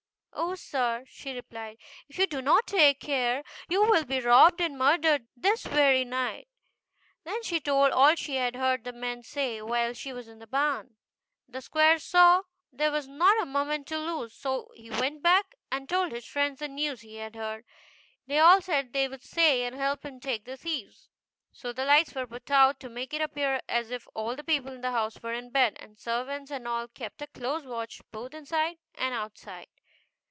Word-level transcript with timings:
"Oh, 0.33 0.55
sir," 0.55 1.03
she 1.07 1.33
replied, 1.35 1.77
"if 2.09 2.17
you 2.17 2.25
do 2.25 2.41
not 2.41 2.65
take 2.67 2.99
care 2.99 3.43
you 3.69 3.85
will 3.85 4.03
be 4.05 4.19
robbed 4.19 4.59
and 4.59 4.77
murdered 4.77 5.27
this 5.37 5.63
very 5.63 6.03
night!" 6.03 6.47
Then 7.23 7.41
she 7.43 7.59
told 7.61 7.91
all 7.91 8.15
she 8.15 8.35
had 8.35 8.55
heard 8.55 8.83
the 8.83 8.91
men 8.91 9.23
say 9.23 9.61
while 9.61 9.93
she 9.93 10.11
was 10.11 10.27
in 10.27 10.39
the 10.39 10.47
barn. 10.47 10.95
The 11.47 11.61
squire 11.61 11.99
saw 11.99 12.43
there 12.71 12.91
was 12.91 13.07
not 13.07 13.41
a 13.41 13.45
moment 13.45 13.87
to 13.87 13.97
lose, 13.97 14.33
so 14.33 14.71
he 14.75 14.89
went 14.89 15.21
back 15.21 15.55
and 15.71 15.87
told 15.87 16.11
his 16.11 16.25
friends 16.25 16.59
the 16.59 16.67
news 16.67 16.99
he 17.01 17.15
had 17.17 17.35
heard. 17.35 17.63
They 18.25 18.39
.all 18.39 18.61
said 18.61 18.91
they 18.91 19.07
would 19.07 19.23
stay 19.23 19.63
and 19.63 19.75
help 19.75 20.03
him 20.03 20.19
take 20.19 20.43
the 20.45 20.57
thieves. 20.57 21.07
So 21.53 21.71
the 21.71 21.85
lights 21.85 22.13
were 22.15 22.27
put 22.27 22.49
out, 22.49 22.79
to 22.81 22.89
make 22.89 23.13
it 23.13 23.21
appear 23.21 23.61
as 23.69 23.89
if 23.89 24.05
all 24.15 24.35
the 24.35 24.43
people 24.43 24.73
in 24.73 24.81
the 24.81 24.91
house 24.91 25.21
were 25.21 25.33
in 25.33 25.49
bed, 25.51 25.77
and 25.79 25.97
servants 25.97 26.51
and 26.51 26.67
all 26.67 26.87
kept 26.89 27.21
a 27.21 27.27
close 27.27 27.63
watch 27.65 28.01
both 28.11 28.33
inside 28.33 28.77
and 28.95 29.13
outside. 29.13 29.67